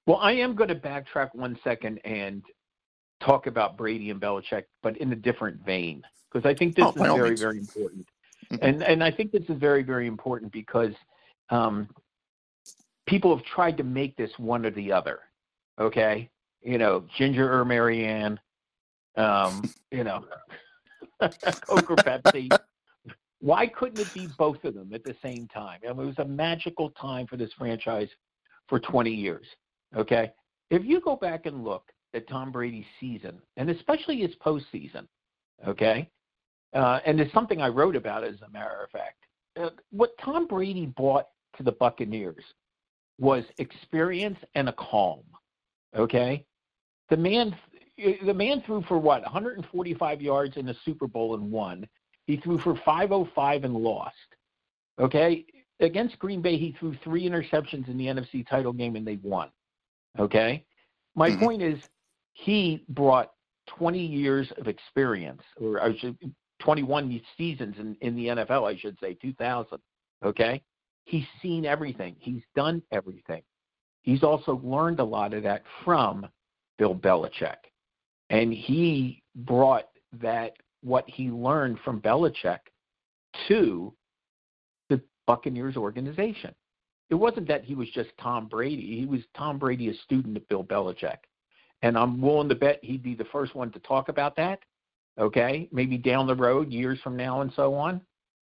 [0.07, 2.43] Well, I am going to backtrack one second and
[3.21, 6.91] talk about Brady and Belichick, but in a different vein because I think this oh,
[6.91, 7.41] is very, means.
[7.41, 8.07] very important.
[8.53, 8.65] Mm-hmm.
[8.65, 10.93] and and I think this is very, very important because
[11.51, 11.89] um,
[13.07, 15.21] people have tried to make this one or the other.
[15.81, 16.31] Okay,
[16.63, 18.39] you know, Ginger or Mary Ann,
[19.17, 20.25] um, you know,
[21.21, 22.57] Coke or Pepsi.
[23.43, 25.81] Why couldn't it be both of them at the same time?
[25.85, 28.09] I mean, it was a magical time for this franchise
[28.69, 29.45] for 20 years.
[29.97, 30.31] Okay,
[30.71, 35.09] if you go back and look at Tom Brady's season, and especially his postseason,
[35.67, 36.09] okay,
[36.73, 39.25] uh, and it's something I wrote about, as a matter of fact.
[39.61, 41.27] uh, what Tom Brady brought
[41.57, 42.45] to the Buccaneers
[43.19, 45.25] was experience and a calm.
[45.97, 46.47] Okay,
[47.11, 47.55] the man
[48.25, 51.87] the man threw for what 145 yards in the Super Bowl and won.
[52.27, 54.15] He threw for 505 and lost.
[55.01, 55.45] Okay,
[55.81, 59.49] against Green Bay, he threw three interceptions in the NFC title game and they won.
[60.19, 60.65] Okay,
[61.15, 61.45] my mm-hmm.
[61.45, 61.89] point is
[62.35, 63.33] he brought
[63.67, 66.17] 20 years of experience, or I should
[66.61, 69.79] 21 seasons in, in the NFL, I should say, 2000.
[70.25, 70.63] Okay,
[71.05, 72.15] he's seen everything.
[72.19, 73.43] He's done everything.
[74.03, 76.29] He's also learned a lot of that from
[76.79, 77.57] Bill Belichick,
[78.31, 79.89] and he brought
[80.21, 82.59] that what he learned from Belichick
[83.49, 83.93] to
[84.89, 86.55] the Buccaneers organization.
[87.11, 88.99] It wasn't that he was just Tom Brady.
[88.99, 91.19] He was Tom Brady, a student of Bill Belichick.
[91.83, 94.61] And I'm willing to bet he'd be the first one to talk about that,
[95.19, 95.69] okay?
[95.73, 98.01] Maybe down the road, years from now, and so on.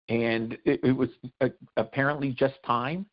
[0.08, 1.10] And it, it was
[1.42, 3.06] a, apparently just time.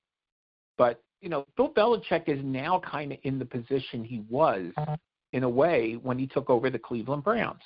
[0.76, 4.72] But, you know, Bill Belichick is now kind of in the position he was
[5.32, 7.62] in a way when he took over the Cleveland Browns,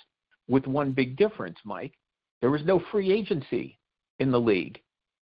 [0.49, 1.95] with one big difference, Mike.
[2.41, 3.79] There was no free agency
[4.19, 4.81] in the league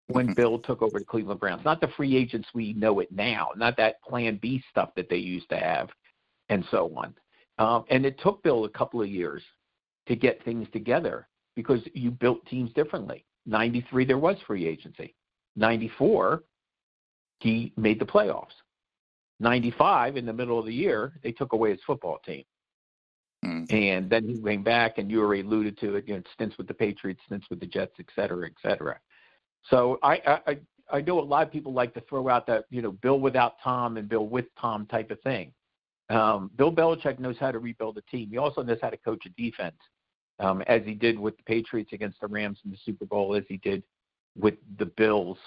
[0.08, 0.34] when mm-hmm.
[0.34, 1.64] Bill took over the Cleveland Browns.
[1.66, 5.18] Not the free agents we know it now, not that Plan B stuff that they
[5.18, 5.90] used to have
[6.50, 7.14] and so on.
[7.58, 9.44] Um, and it took Bill a couple of years
[10.08, 13.26] to get things together because you built teams differently.
[13.46, 15.16] 93, there was free agency.
[15.56, 16.44] 94,
[17.40, 18.48] he made the playoffs.
[19.40, 22.44] 95, in the middle of the year, they took away his football team.
[23.46, 23.72] Mm.
[23.72, 26.68] And then he came back, and you already alluded to it, you know, stints with
[26.68, 29.00] the Patriots, stints with the Jets, et cetera, et cetera.
[29.70, 30.58] So I, I,
[30.92, 33.54] I know a lot of people like to throw out that, you know, Bill without
[33.64, 35.54] Tom and Bill with Tom type of thing.
[36.10, 38.30] Um, Bill Belichick knows how to rebuild a team.
[38.32, 39.78] He also knows how to coach a defense,
[40.40, 43.44] um, as he did with the Patriots against the Rams in the Super Bowl, as
[43.48, 43.84] he did
[44.36, 45.38] with the Bills.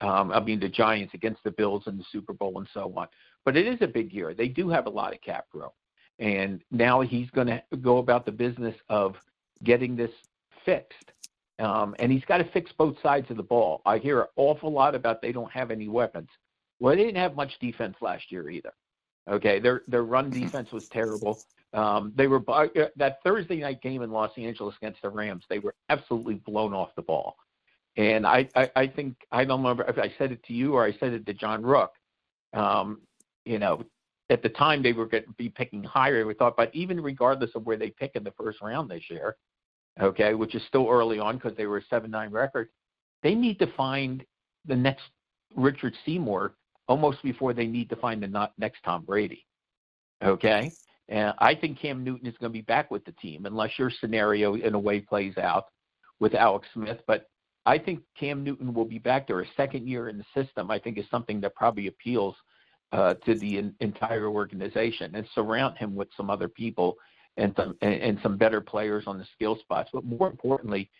[0.00, 3.08] Um, I mean, the Giants against the Bills in the Super Bowl and so on.
[3.44, 4.34] But it is a big year.
[4.34, 5.70] They do have a lot of cap room.
[6.18, 9.16] And now he's going to go about the business of
[9.62, 10.12] getting this
[10.64, 11.12] fixed.
[11.58, 13.82] Um, and he's got to fix both sides of the ball.
[13.86, 16.28] I hear an awful lot about they don't have any weapons.
[16.80, 18.72] Well, they didn't have much defense last year either.
[19.28, 20.42] Okay, their their run mm-hmm.
[20.42, 21.40] defense was terrible.
[21.72, 25.44] Um, they were uh, that Thursday night game in Los Angeles against the Rams.
[25.48, 27.36] They were absolutely blown off the ball,
[27.96, 30.84] and I I, I think I don't remember if I said it to you or
[30.84, 31.92] I said it to John Rook.
[32.52, 33.00] Um,
[33.46, 33.84] you know,
[34.30, 36.26] at the time they were going to be picking higher.
[36.26, 39.36] We thought, but even regardless of where they pick in the first round this year,
[40.00, 42.68] okay, which is still early on because they were a seven nine record,
[43.22, 44.24] they need to find
[44.66, 45.04] the next
[45.56, 46.54] Richard Seymour
[46.88, 49.46] almost before they need to find the next Tom Brady.
[50.22, 50.72] Okay?
[51.08, 53.90] And I think Cam Newton is going to be back with the team unless your
[54.00, 55.66] scenario in a way plays out
[56.18, 57.00] with Alex Smith.
[57.06, 57.28] But
[57.66, 59.40] I think Cam Newton will be back there.
[59.40, 62.34] A second year in the system, I think, is something that probably appeals
[62.92, 66.96] uh, to the in, entire organization and surround him with some other people
[67.36, 69.90] and some and, and some better players on the skill spots.
[69.92, 70.90] But more importantly,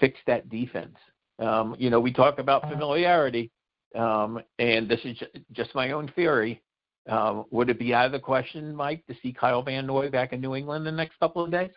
[0.00, 0.96] fix that defense.
[1.38, 3.50] Um, you know, we talk about familiarity
[3.94, 5.18] um, and this is
[5.52, 6.62] just my own theory.
[7.08, 10.32] Um, would it be out of the question, Mike, to see Kyle Van Noy back
[10.32, 11.70] in New England in the next couple of days?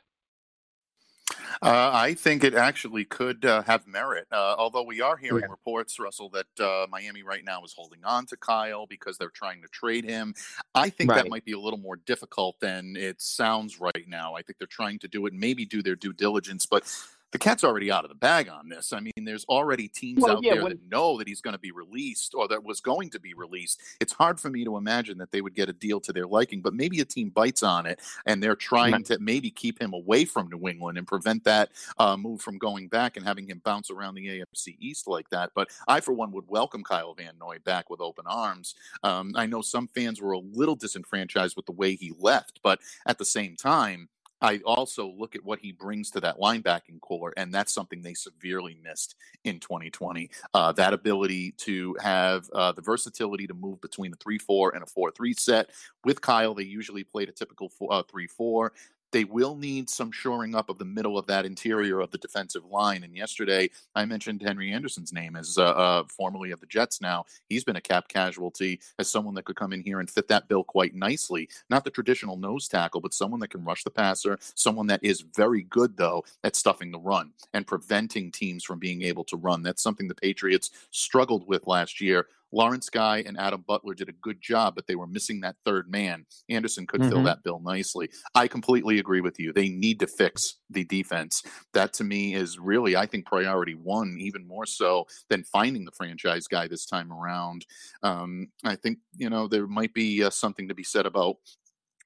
[1.62, 4.28] Uh, I think it actually could uh, have merit.
[4.32, 5.50] Uh, although we are hearing yeah.
[5.50, 9.62] reports, Russell, that uh, Miami right now is holding on to Kyle because they're trying
[9.62, 10.34] to trade him.
[10.74, 11.24] I think right.
[11.24, 14.36] that might be a little more difficult than it sounds right now.
[14.36, 16.84] I think they're trying to do it, maybe do their due diligence, but
[17.32, 18.94] the cat's already out of the bag on this.
[18.94, 21.54] I mean, there's already teams well, out yeah, there when, that know that he's going
[21.54, 23.82] to be released or that was going to be released.
[24.00, 26.62] It's hard for me to imagine that they would get a deal to their liking,
[26.62, 30.24] but maybe a team bites on it and they're trying to maybe keep him away
[30.26, 33.90] from New England and prevent that uh, move from going back and having him bounce
[33.90, 35.52] around the AFC East like that.
[35.56, 38.76] But I, for one, would welcome Kyle Van Noy back with open arms.
[39.04, 42.80] Um, I know some fans were a little disenfranchised with the way he left, but
[43.06, 44.08] at the same time,
[44.46, 48.14] I also look at what he brings to that linebacking corps, and that's something they
[48.14, 50.30] severely missed in 2020.
[50.54, 54.84] Uh, that ability to have uh, the versatility to move between a 3 4 and
[54.84, 55.72] a 4 3 set.
[56.04, 58.04] With Kyle, they usually played a typical 3 uh,
[58.38, 58.72] 4.
[59.16, 62.66] They will need some shoring up of the middle of that interior of the defensive
[62.66, 63.02] line.
[63.06, 67.00] And yesterday, I mentioned Henry Anderson's name as uh, uh, formerly of the Jets.
[67.00, 70.28] Now he's been a cap casualty as someone that could come in here and fit
[70.28, 71.48] that bill quite nicely.
[71.70, 74.38] Not the traditional nose tackle, but someone that can rush the passer.
[74.54, 79.02] Someone that is very good though at stuffing the run and preventing teams from being
[79.02, 79.64] able to run.
[79.64, 84.14] That's something the Patriots struggled with last year Lawrence Guy and Adam Butler did a
[84.14, 86.26] good job, but they were missing that third man.
[86.50, 87.10] Anderson could mm-hmm.
[87.10, 88.10] fill that bill nicely.
[88.34, 89.52] I completely agree with you.
[89.52, 91.44] They need to fix the defense.
[91.74, 95.92] That to me is really, I think, priority one, even more so than finding the
[95.92, 97.66] franchise guy this time around.
[98.04, 101.36] Um, I think, you know, there might be uh, something to be said about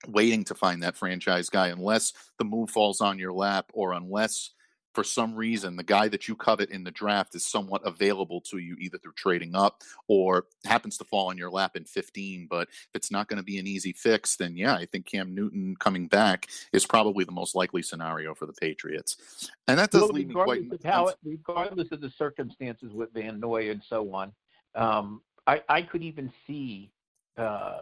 [0.08, 4.52] waiting to find that franchise guy unless the move falls on your lap or unless
[4.94, 8.58] for some reason the guy that you covet in the draft is somewhat available to
[8.58, 12.68] you either through trading up or happens to fall in your lap in 15 but
[12.70, 15.76] if it's not going to be an easy fix then yeah i think cam newton
[15.80, 19.50] coming back is probably the most likely scenario for the patriots.
[19.68, 23.40] And that does well, leave me quite of how, regardless of the circumstances with van
[23.40, 24.32] noy and so on
[24.76, 26.92] um, I, I could even see
[27.38, 27.80] uh,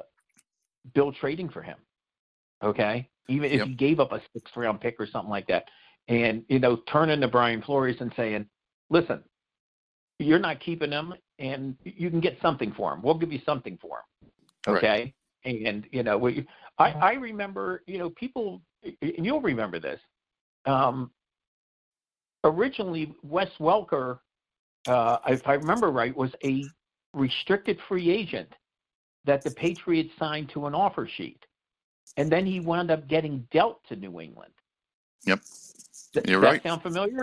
[0.93, 1.77] bill trading for him
[2.63, 3.09] okay?
[3.29, 3.67] Even if yep.
[3.67, 5.65] he gave up a sixth round pick or something like that
[6.07, 8.47] and you know turning to Brian Flores and saying,
[8.89, 9.23] "Listen,
[10.19, 13.01] you're not keeping him, and you can get something for him.
[13.01, 14.31] We'll give you something for him."
[14.75, 15.13] Okay,
[15.45, 15.61] right.
[15.63, 16.47] and you know, we,
[16.77, 19.99] I I remember, you know, people, and you'll remember this.
[20.65, 21.11] Um,
[22.43, 24.19] originally, Wes Welker,
[24.87, 26.65] uh, if I remember right, was a
[27.13, 28.53] restricted free agent
[29.25, 31.45] that the Patriots signed to an offer sheet,
[32.15, 34.53] and then he wound up getting dealt to New England.
[35.25, 35.41] Yep.
[36.13, 36.63] You're that right.
[36.63, 37.21] sound familiar?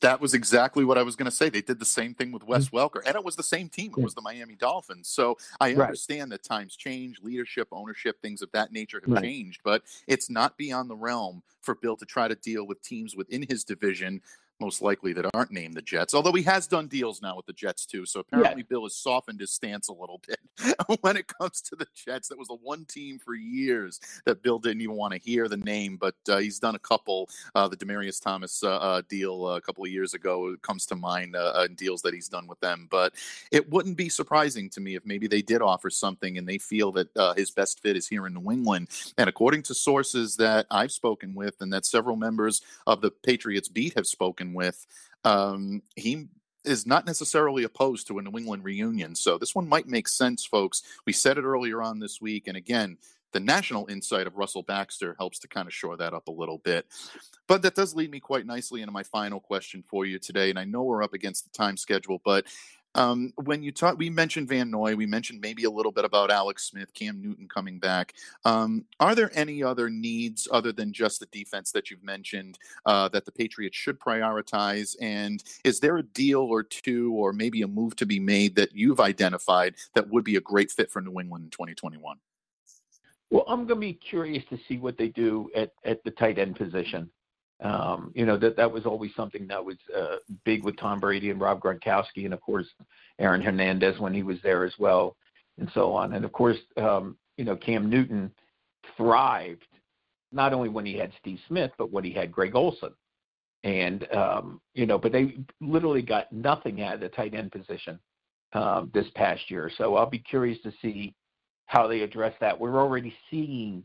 [0.00, 1.48] That was exactly what I was going to say.
[1.48, 2.76] They did the same thing with Wes mm-hmm.
[2.76, 3.92] Welker, and it was the same team.
[3.96, 5.08] It was the Miami Dolphins.
[5.08, 6.30] So I understand right.
[6.30, 9.22] that times change, leadership, ownership, things of that nature have right.
[9.22, 13.16] changed, but it's not beyond the realm for Bill to try to deal with teams
[13.16, 14.20] within his division
[14.60, 16.14] most likely that aren't named the Jets.
[16.14, 18.66] Although he has done deals now with the Jets too, so apparently yeah.
[18.68, 20.38] Bill has softened his stance a little bit
[21.00, 22.28] when it comes to the Jets.
[22.28, 25.56] That was the one team for years that Bill didn't even want to hear the
[25.56, 27.28] name, but uh, he's done a couple.
[27.54, 30.96] Uh, the Demaryius Thomas uh, uh deal uh, a couple of years ago comes to
[30.96, 32.88] mind, uh, deals that he's done with them.
[32.90, 33.14] But
[33.50, 36.92] it wouldn't be surprising to me if maybe they did offer something and they feel
[36.92, 38.88] that his best fit is here in New England.
[39.18, 43.68] And according to sources that I've spoken with, and that several members of the Patriots
[43.68, 44.86] beat have spoken with,
[45.24, 46.26] um, he
[46.64, 49.14] is not necessarily opposed to a New England reunion.
[49.14, 50.82] So this one might make sense, folks.
[51.06, 52.48] We said it earlier on this week.
[52.48, 52.98] And again,
[53.32, 56.58] the national insight of Russell Baxter helps to kind of shore that up a little
[56.58, 56.86] bit.
[57.46, 60.50] But that does lead me quite nicely into my final question for you today.
[60.50, 62.46] And I know we're up against the time schedule, but
[62.94, 66.30] um, when you talk, we mentioned Van Noy, we mentioned maybe a little bit about
[66.30, 68.14] Alex Smith, Cam Newton coming back.
[68.44, 73.08] Um, are there any other needs other than just the defense that you've mentioned uh,
[73.08, 74.96] that the Patriots should prioritize?
[75.00, 78.74] And is there a deal or two, or maybe a move to be made that
[78.74, 82.18] you've identified that would be a great fit for New England in 2021?
[83.30, 86.38] Well, I'm going to be curious to see what they do at, at the tight
[86.38, 87.10] end position.
[87.62, 91.30] Um, you know that that was always something that was uh, big with Tom Brady
[91.30, 92.66] and Rob Gronkowski, and of course
[93.18, 95.16] Aaron Hernandez when he was there as well,
[95.58, 96.14] and so on.
[96.14, 98.30] And of course, um, you know Cam Newton
[98.96, 99.64] thrived
[100.32, 102.90] not only when he had Steve Smith, but when he had Greg Olsen,
[103.64, 107.98] And um, you know, but they literally got nothing out of the tight end position
[108.52, 109.70] um, this past year.
[109.78, 111.14] So I'll be curious to see
[111.66, 112.60] how they address that.
[112.60, 113.82] We're already seeing,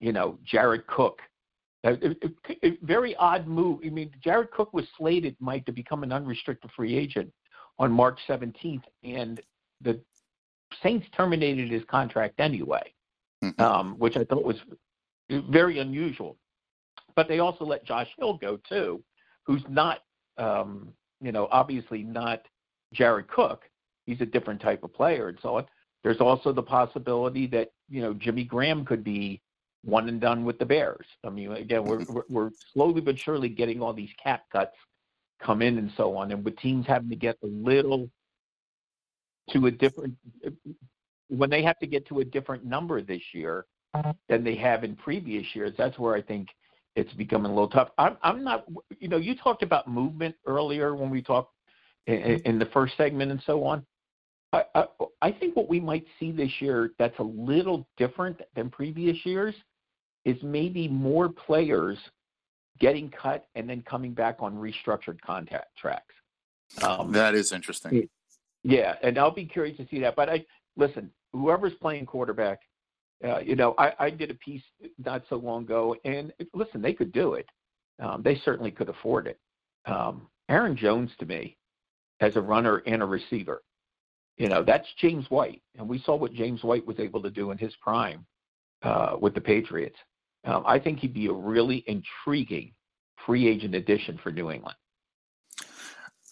[0.00, 1.20] you know, Jared Cook
[1.84, 3.80] a, a, a, very odd move.
[3.84, 7.32] I mean, Jared Cook was slated, Mike, to become an unrestricted free agent
[7.78, 9.40] on March 17th, and
[9.80, 10.00] the
[10.82, 12.92] Saints terminated his contract anyway,
[13.42, 13.60] mm-hmm.
[13.60, 14.56] um, which I thought was
[15.30, 16.36] very unusual.
[17.16, 19.02] But they also let Josh Hill go too,
[19.44, 20.00] who's not,
[20.38, 20.88] um,
[21.20, 22.42] you know, obviously not
[22.92, 23.62] Jared Cook.
[24.06, 25.66] He's a different type of player and so on.
[26.02, 29.40] There's also the possibility that you know Jimmy Graham could be
[29.84, 31.06] one and done with the Bears.
[31.24, 34.76] I mean, again, we're we're slowly but surely getting all these cap cuts
[35.42, 38.08] come in and so on, and with teams having to get a little
[39.50, 40.14] to a different
[41.28, 43.66] when they have to get to a different number this year
[44.28, 45.72] than they have in previous years.
[45.76, 46.48] That's where I think
[46.96, 47.90] it's becoming a little tough.
[47.98, 48.64] I'm I'm not.
[48.98, 51.52] You know, you talked about movement earlier when we talked
[52.06, 53.84] in, in the first segment and so on.
[54.52, 54.84] I, I,
[55.20, 59.54] I think what we might see this year that's a little different than previous years
[60.24, 61.98] is maybe more players
[62.80, 66.14] getting cut and then coming back on restructured contract tracks.
[66.82, 68.08] Um, that is interesting.
[68.62, 70.16] Yeah, and I'll be curious to see that.
[70.16, 70.44] But I
[70.76, 72.60] listen, whoever's playing quarterback,
[73.22, 74.62] uh, you know, I, I did a piece
[74.98, 77.46] not so long ago, and listen, they could do it.
[78.02, 79.38] Um, they certainly could afford it.
[79.86, 81.56] Um, Aaron Jones to me,
[82.20, 83.62] as a runner and a receiver,
[84.36, 87.50] you know, that's James White, and we saw what James White was able to do
[87.50, 88.26] in his prime
[88.82, 89.96] uh, with the Patriots.
[90.44, 92.72] Um, I think he'd be a really intriguing
[93.26, 94.76] free agent addition for New England.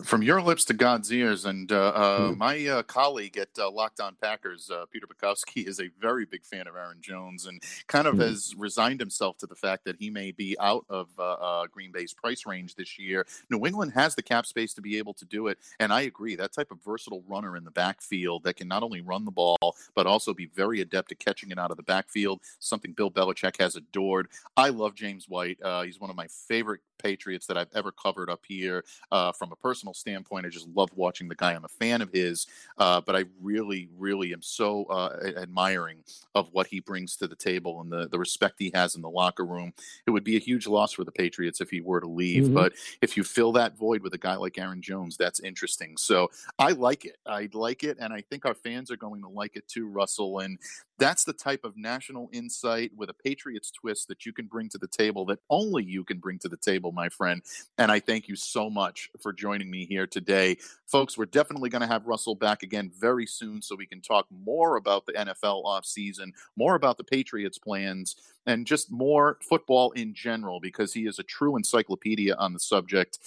[0.03, 2.39] From your lips to God's ears, and uh, uh, mm-hmm.
[2.39, 6.45] my uh, colleague at uh, Locked On Packers, uh, Peter Bukowski, is a very big
[6.45, 8.23] fan of Aaron Jones, and kind of mm-hmm.
[8.23, 12.13] has resigned himself to the fact that he may be out of uh, Green Bay's
[12.13, 13.27] price range this year.
[13.49, 16.35] New England has the cap space to be able to do it, and I agree.
[16.35, 19.57] That type of versatile runner in the backfield that can not only run the ball
[19.95, 23.61] but also be very adept at catching it out of the backfield, something Bill Belichick
[23.61, 24.29] has adored.
[24.57, 25.59] I love James White.
[25.85, 28.85] he's one of my favorite Patriots that I've ever covered up here.
[29.11, 31.53] from a personal standpoint, I just love watching the guy.
[31.53, 32.47] I'm a fan of his,
[32.79, 35.99] uh, but I really, really am so uh, admiring
[36.35, 39.11] of what he brings to the table and the, the respect he has in the
[39.11, 39.73] locker room.
[40.07, 42.55] It would be a huge loss for the Patriots if he were to leave, mm-hmm.
[42.55, 45.97] but if you fill that void with a guy like Aaron Jones, that's interesting.
[45.97, 47.17] So I like it.
[47.27, 50.41] I like it, and I think our fans are going to like it too, Russell.
[50.41, 50.59] And
[50.99, 54.79] that's the type of national insight with a Patriots twist that you can bring to
[54.79, 57.43] the table that only you can bring to the table, my friend.
[57.79, 60.57] And I thank you so much for joining me here today.
[60.87, 64.27] Folks, we're definitely going to have Russell back again very soon so we can talk
[64.45, 68.17] more about the NFL offseason, more about the Patriots' plans,
[68.47, 73.19] and just more football in general because he is a true encyclopedia on the subject.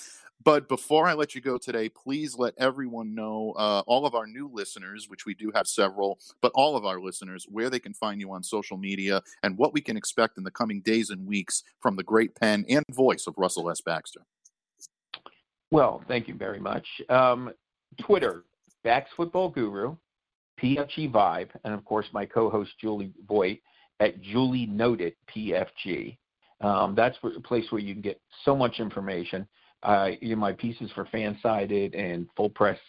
[0.43, 4.27] But before I let you go today, please let everyone know, uh, all of our
[4.27, 7.95] new listeners, which we do have several, but all of our listeners, where they can
[7.95, 11.25] find you on social media and what we can expect in the coming days and
[11.25, 13.81] weeks from the great pen and voice of Russell S.
[13.81, 14.21] Baxter.
[15.75, 16.87] Well, thank you very much.
[17.09, 17.51] Um,
[17.99, 18.45] Twitter,
[18.85, 19.97] Bax Football Guru,
[20.63, 23.57] PFG Vibe, and of course my co-host Julie Voigt
[23.99, 26.15] at Julie Noted PFG.
[26.61, 29.45] Um, that's a place where you can get so much information.
[29.83, 32.79] Uh, you know, my pieces for Fansided and full press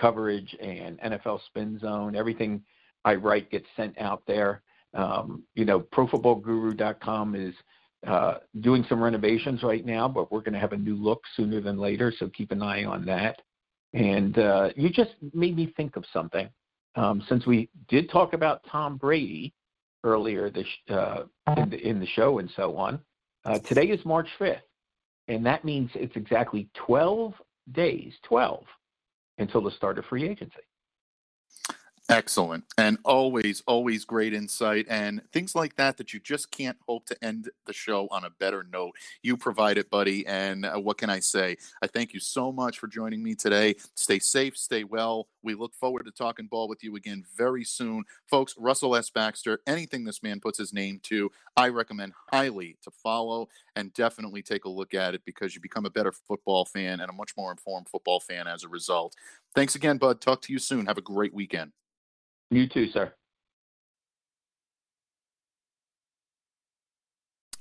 [0.00, 2.62] coverage and NFL Spin Zone, everything
[3.04, 4.62] I write gets sent out there.
[4.94, 7.54] Um, you know, ProFootballGuru.com is
[8.06, 11.60] uh, doing some renovations right now, but we're going to have a new look sooner
[11.60, 13.42] than later, so keep an eye on that.
[13.94, 16.48] And uh, you just made me think of something.
[16.94, 19.54] Um, since we did talk about Tom Brady
[20.04, 21.24] earlier this, uh,
[21.56, 23.00] in, the, in the show and so on,
[23.44, 24.60] uh, today is March 5th
[25.28, 27.34] and that means it's exactly 12
[27.72, 28.64] days, 12,
[29.38, 30.56] until the start of free agency.
[32.12, 32.64] Excellent.
[32.76, 37.24] And always, always great insight and things like that that you just can't hope to
[37.24, 38.92] end the show on a better note.
[39.22, 40.26] You provide it, buddy.
[40.26, 41.56] And uh, what can I say?
[41.80, 43.76] I thank you so much for joining me today.
[43.94, 45.28] Stay safe, stay well.
[45.42, 48.04] We look forward to talking ball with you again very soon.
[48.28, 49.08] Folks, Russell S.
[49.08, 54.42] Baxter, anything this man puts his name to, I recommend highly to follow and definitely
[54.42, 57.32] take a look at it because you become a better football fan and a much
[57.38, 59.14] more informed football fan as a result.
[59.54, 60.20] Thanks again, bud.
[60.20, 60.84] Talk to you soon.
[60.84, 61.72] Have a great weekend.
[62.52, 63.10] You too, sir.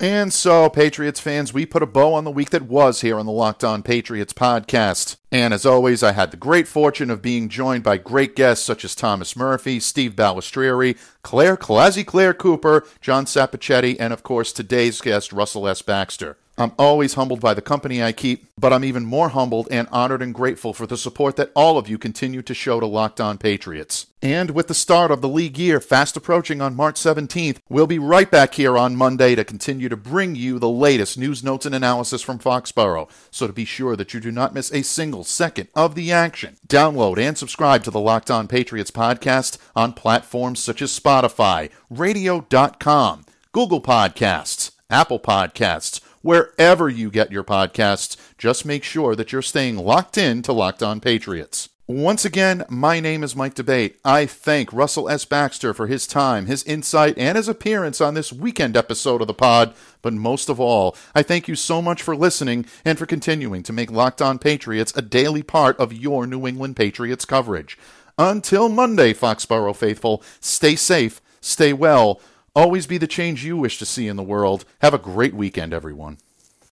[0.01, 3.25] And so, Patriots fans, we put a bow on the week that was here on
[3.25, 5.15] the Locked On Patriots podcast.
[5.31, 8.83] And as always, I had the great fortune of being joined by great guests such
[8.83, 14.99] as Thomas Murphy, Steve Balestrieri, Claire Clazy Claire Cooper, John Sapichetti, and of course today's
[14.99, 15.81] guest, Russell S.
[15.83, 16.35] Baxter.
[16.57, 20.21] I'm always humbled by the company I keep, but I'm even more humbled and honored
[20.21, 23.37] and grateful for the support that all of you continue to show to Locked On
[23.37, 24.07] Patriots.
[24.21, 27.97] And with the start of the league year fast approaching on March 17th, we'll be
[27.97, 31.73] right back here on Monday to continue to bring you the latest news, notes, and
[31.73, 33.09] analysis from Foxborough.
[33.31, 36.57] So to be sure that you do not miss a single second of the action,
[36.67, 43.25] download and subscribe to the Locked On Patriots podcast on platforms such as Spotify, Radio.com,
[43.53, 48.17] Google Podcasts, Apple Podcasts, wherever you get your podcasts.
[48.37, 51.69] Just make sure that you're staying locked in to Locked On Patriots.
[51.87, 53.95] Once again, my name is Mike D'Abate.
[54.05, 55.25] I thank Russell S.
[55.25, 59.33] Baxter for his time, his insight, and his appearance on this weekend episode of the
[59.33, 59.73] pod.
[60.01, 63.73] But most of all, I thank you so much for listening and for continuing to
[63.73, 67.77] make Locked On Patriots a daily part of your New England Patriots coverage.
[68.17, 72.21] Until Monday, Foxborough faithful, stay safe, stay well,
[72.55, 74.65] always be the change you wish to see in the world.
[74.81, 76.17] Have a great weekend, everyone.